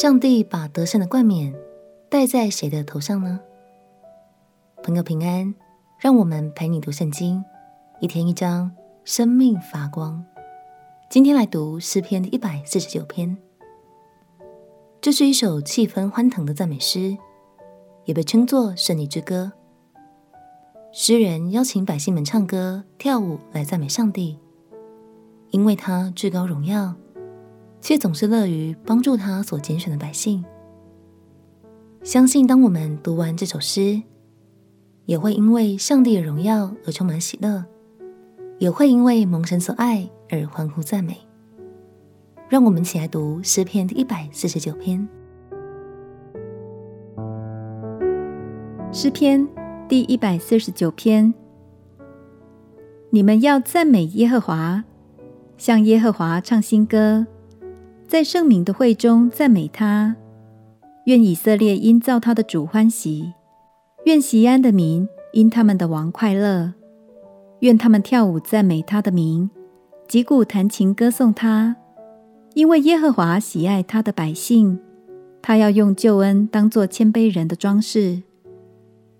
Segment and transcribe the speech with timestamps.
[0.00, 1.52] 上帝把得胜的冠冕
[2.08, 3.40] 戴在谁的头上呢？
[4.80, 5.52] 朋友平安，
[5.98, 7.44] 让我们陪你读圣经，
[7.98, 8.70] 一天一章，
[9.02, 10.24] 生命发光。
[11.10, 13.36] 今天来读诗篇一百四十九篇，
[15.00, 17.18] 这是一首气氛欢腾的赞美诗，
[18.04, 19.50] 也被称作胜利之歌。
[20.92, 24.38] 诗人邀请百姓们唱歌、跳舞来赞美上帝，
[25.50, 26.94] 因为他至高荣耀，
[27.80, 30.44] 却总是乐于帮助他所拣选的百姓。
[32.02, 34.02] 相信当我们读完这首诗，
[35.04, 37.64] 也会因为上帝的荣耀而充满喜乐，
[38.58, 41.16] 也会因为蒙神所爱而欢呼赞美。
[42.48, 45.06] 让我们一起来读诗篇第一百四十九篇。
[48.90, 49.46] 诗篇
[49.86, 51.34] 第一百四十九篇，
[53.10, 54.84] 你们要赞美耶和华，
[55.58, 57.26] 向耶和华唱新歌，
[58.08, 60.16] 在圣民的会中赞美他。
[61.04, 63.34] 愿以色列因造他的主欢喜。
[64.06, 66.72] 愿锡安的民因他们的王快乐，
[67.60, 69.50] 愿他们跳舞赞美他的名，
[70.08, 71.76] 击鼓弹琴歌颂他。
[72.54, 74.78] 因为耶和华喜爱他的百姓，
[75.42, 78.22] 他要用救恩当作谦卑人的装饰。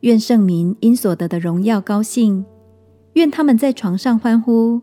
[0.01, 2.47] 愿圣民因所得的荣耀高兴，
[3.13, 4.81] 愿他们在床上欢呼，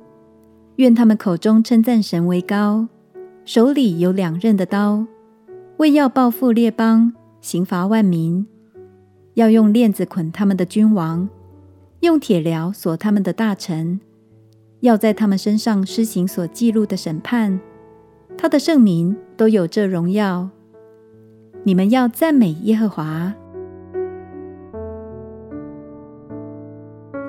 [0.76, 2.88] 愿他们口中称赞神为高，
[3.46, 5.06] 手里有两刃的刀，
[5.78, 8.48] 为要报复列邦，刑罚万民。
[9.36, 11.30] 要用链子捆他们的君王，
[12.00, 14.00] 用铁镣锁他们的大臣，
[14.80, 17.60] 要在他们身上施行所记录的审判。
[18.36, 20.50] 他的圣名都有这荣耀。
[21.64, 23.32] 你们要赞美耶和华。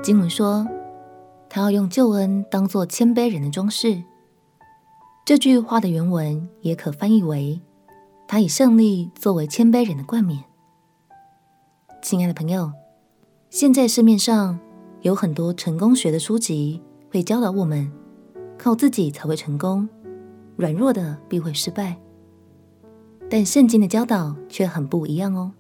[0.03, 0.67] 经文说，
[1.51, 4.03] 他要用救恩当做谦卑人的装饰。
[5.27, 7.61] 这句话的原文也可翻译为：
[8.29, 10.45] 他以胜利作为谦卑人的冠冕。
[12.01, 12.71] 亲爱的朋友，
[13.51, 14.57] 现在市面上
[15.01, 17.91] 有很多成功学的书籍，会教导我们
[18.57, 19.89] 靠自己才会成功，
[20.55, 21.97] 软弱的必会失败。
[23.29, 25.53] 但圣经的教导却很不一样哦。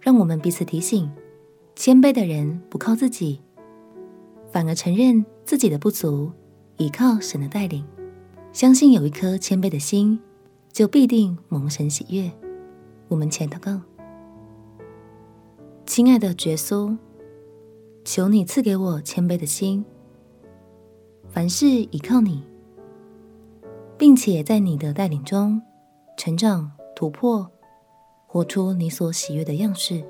[0.00, 1.10] 让我们彼此提醒：
[1.76, 3.42] 谦卑的人不靠自己，
[4.50, 6.32] 反而承认自己的不足，
[6.78, 7.84] 倚靠神的带领，
[8.52, 10.18] 相信有一颗谦卑的心，
[10.72, 12.30] 就必定蒙神喜悦。
[13.08, 13.80] 我们前祷告。
[15.86, 16.96] 亲爱的耶稣，
[18.04, 19.84] 求你赐给我谦卑的心，
[21.28, 22.42] 凡事倚靠你，
[23.96, 25.62] 并且在你的带领中
[26.16, 27.48] 成长突破，
[28.26, 30.02] 活出你所喜悦的样式。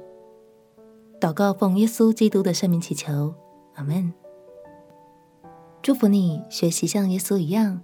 [1.21, 3.35] 祷告奉耶稣基督的圣名祈求，
[3.75, 4.13] 阿门。
[5.83, 7.81] 祝福你学习像耶稣一样，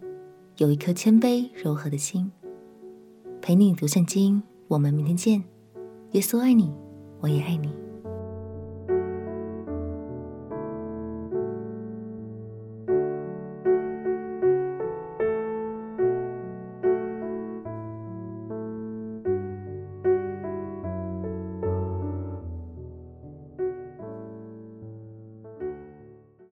[0.58, 2.30] 有一颗谦卑柔和的心。
[3.42, 5.42] 陪你读圣经，我们明天见。
[6.12, 6.72] 耶稣爱你，
[7.20, 7.68] 我也爱你。